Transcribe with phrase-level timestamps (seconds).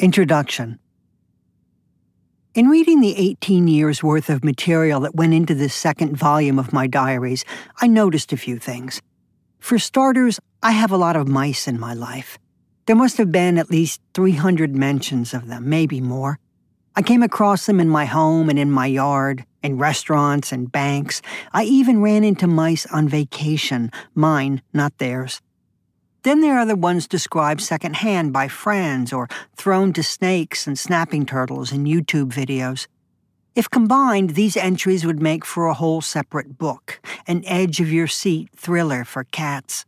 [0.00, 0.80] Introduction
[2.52, 6.72] In reading the 18 years' worth of material that went into this second volume of
[6.72, 7.44] my diaries,
[7.80, 9.00] I noticed a few things.
[9.60, 12.40] For starters, I have a lot of mice in my life.
[12.86, 16.40] There must have been at least 300 mentions of them, maybe more.
[16.96, 21.22] I came across them in my home and in my yard, in restaurants and banks.
[21.52, 25.40] I even ran into mice on vacation, mine, not theirs.
[26.24, 31.26] Then there are the ones described secondhand by friends or thrown to snakes and snapping
[31.26, 32.86] turtles in YouTube videos.
[33.54, 38.06] If combined, these entries would make for a whole separate book, an edge of your
[38.06, 39.84] seat thriller for cats.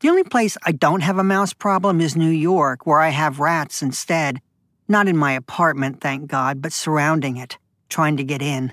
[0.00, 3.38] The only place I don't have a mouse problem is New York, where I have
[3.38, 4.40] rats instead.
[4.88, 7.58] Not in my apartment, thank God, but surrounding it,
[7.90, 8.72] trying to get in.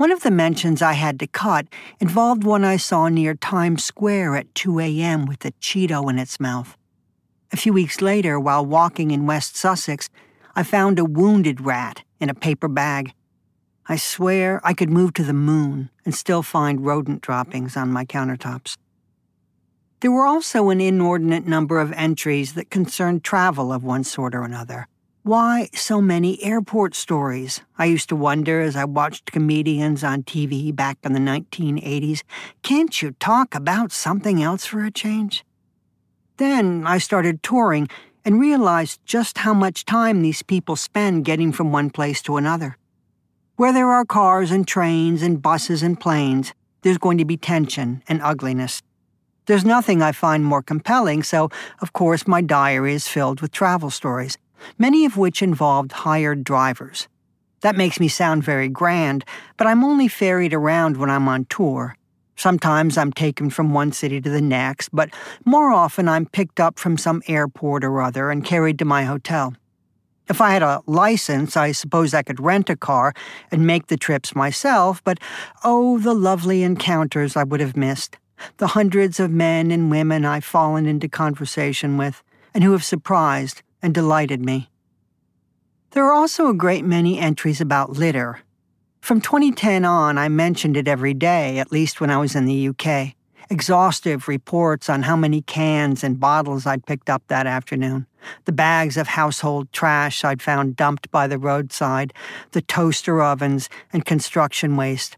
[0.00, 1.66] One of the mentions I had to cut
[1.98, 5.26] involved one I saw near Times Square at 2 a.m.
[5.26, 6.74] with a Cheeto in its mouth.
[7.52, 10.08] A few weeks later, while walking in West Sussex,
[10.56, 13.12] I found a wounded rat in a paper bag.
[13.90, 18.06] I swear I could move to the moon and still find rodent droppings on my
[18.06, 18.78] countertops.
[20.00, 24.44] There were also an inordinate number of entries that concerned travel of one sort or
[24.44, 24.88] another.
[25.30, 27.60] Why so many airport stories?
[27.78, 32.24] I used to wonder as I watched comedians on TV back in the 1980s.
[32.64, 35.44] Can't you talk about something else for a change?
[36.38, 37.86] Then I started touring
[38.24, 42.76] and realized just how much time these people spend getting from one place to another.
[43.54, 48.02] Where there are cars and trains and buses and planes, there's going to be tension
[48.08, 48.82] and ugliness.
[49.46, 53.90] There's nothing I find more compelling, so, of course, my diary is filled with travel
[53.90, 54.36] stories
[54.78, 57.08] many of which involved hired drivers.
[57.60, 59.24] That makes me sound very grand,
[59.56, 61.94] but I'm only ferried around when I'm on tour.
[62.36, 65.10] Sometimes I'm taken from one city to the next, but
[65.44, 69.52] more often I'm picked up from some airport or other and carried to my hotel.
[70.30, 73.12] If I had a license, I suppose I could rent a car
[73.50, 75.18] and make the trips myself, but
[75.64, 78.16] oh, the lovely encounters I would have missed.
[78.56, 82.22] The hundreds of men and women I've fallen into conversation with,
[82.54, 84.68] and who have surprised, and delighted me.
[85.92, 88.40] There are also a great many entries about litter.
[89.00, 92.68] From 2010 on, I mentioned it every day, at least when I was in the
[92.68, 93.14] UK.
[93.48, 98.06] Exhaustive reports on how many cans and bottles I'd picked up that afternoon,
[98.44, 102.12] the bags of household trash I'd found dumped by the roadside,
[102.52, 105.16] the toaster ovens, and construction waste.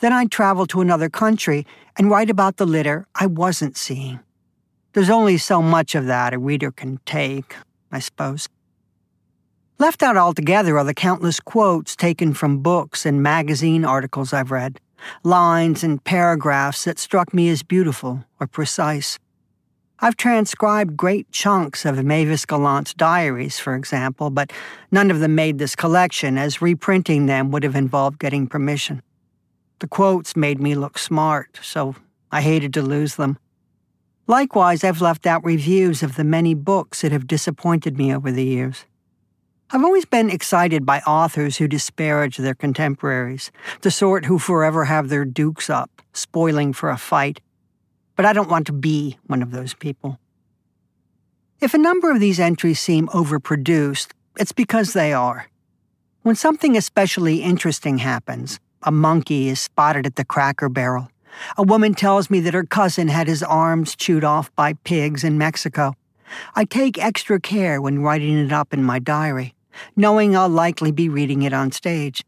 [0.00, 1.66] Then I'd travel to another country
[1.96, 4.20] and write about the litter I wasn't seeing.
[4.92, 7.54] There's only so much of that a reader can take,
[7.90, 8.48] I suppose.
[9.78, 14.80] Left out altogether are the countless quotes taken from books and magazine articles I've read,
[15.22, 19.18] lines and paragraphs that struck me as beautiful or precise.
[20.00, 24.52] I've transcribed great chunks of Mavis Gallant's diaries, for example, but
[24.92, 29.02] none of them made this collection, as reprinting them would have involved getting permission.
[29.80, 31.96] The quotes made me look smart, so
[32.30, 33.38] I hated to lose them.
[34.30, 38.44] Likewise, I've left out reviews of the many books that have disappointed me over the
[38.44, 38.84] years.
[39.70, 43.50] I've always been excited by authors who disparage their contemporaries,
[43.80, 47.40] the sort who forever have their dukes up, spoiling for a fight.
[48.16, 50.18] But I don't want to be one of those people.
[51.62, 55.48] If a number of these entries seem overproduced, it's because they are.
[56.20, 61.08] When something especially interesting happens, a monkey is spotted at the cracker barrel,
[61.56, 65.38] a woman tells me that her cousin had his arms chewed off by pigs in
[65.38, 65.94] Mexico.
[66.54, 69.54] I take extra care when writing it up in my diary,
[69.96, 72.24] knowing I'll likely be reading it on stage.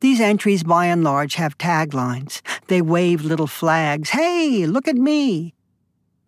[0.00, 2.42] These entries, by and large, have taglines.
[2.68, 4.10] They wave little flags.
[4.10, 5.54] Hey, look at me!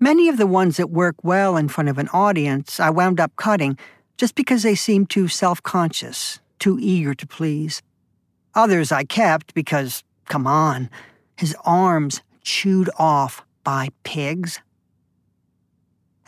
[0.01, 3.35] Many of the ones that work well in front of an audience I wound up
[3.37, 3.79] cutting
[4.17, 7.83] just because they seemed too self conscious, too eager to please.
[8.55, 10.89] Others I kept because, come on,
[11.37, 14.61] his arms chewed off by pigs.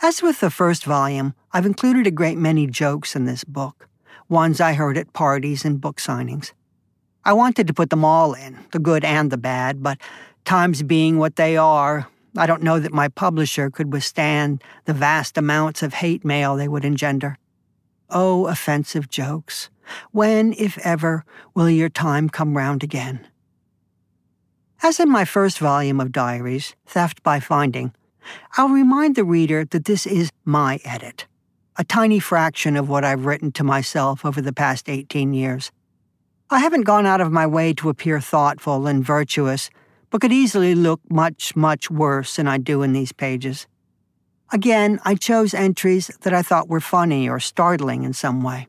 [0.01, 3.87] As with the first volume, I've included a great many jokes in this book,
[4.29, 6.53] ones I heard at parties and book signings.
[7.25, 9.99] I wanted to put them all in, the good and the bad, but
[10.45, 12.07] times being what they are,
[12.37, 16.67] I don't know that my publisher could withstand the vast amounts of hate mail they
[16.67, 17.37] would engender.
[18.09, 19.69] Oh, offensive jokes.
[20.11, 23.27] When, if ever, will your time come round again?
[24.81, 27.93] As in my first volume of diaries, Theft by Finding,
[28.55, 31.27] I'll remind the reader that this is my edit,
[31.75, 35.73] a tiny fraction of what I've written to myself over the past 18 years.
[36.49, 39.69] I haven't gone out of my way to appear thoughtful and virtuous,
[40.11, 43.67] but could easily look much, much worse than I do in these pages.
[44.53, 48.67] Again, I chose entries that I thought were funny or startling in some way.